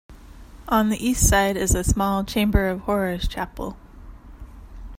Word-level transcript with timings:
On 0.67 0.89
the 0.89 0.97
east 0.97 1.29
side 1.29 1.55
is 1.55 1.75
a 1.75 1.83
small 1.83 2.23
'chamber 2.23 2.67
of 2.67 2.79
horrors' 2.79 3.27
chapel. 3.27 3.77